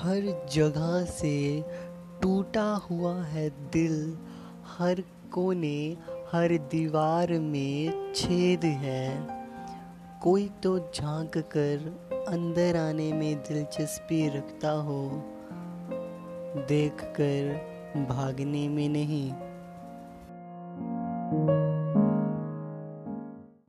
हर 0.00 0.46
जगह 0.52 1.04
से 1.04 1.64
टूटा 2.22 2.68
हुआ 2.90 3.14
है 3.22 3.48
दिल। 3.50 4.18
हर 4.78 5.02
कोने, 5.32 5.96
हर 6.32 6.56
दीवार 6.70 7.32
में 7.32 8.12
छेद 8.14 8.64
है। 8.64 9.26
कोई 10.22 10.48
तो 10.62 10.78
झाँक 10.78 11.38
कर 11.38 11.84
अंदर 12.28 12.76
आने 12.76 13.12
में 13.12 13.36
दिलचस्पी 13.38 14.28
रखता 14.28 14.70
हो, 14.70 15.02
देख 16.68 17.04
कर 17.20 17.52
भागने 18.08 18.68
में 18.68 18.88
नहीं। 18.88 19.30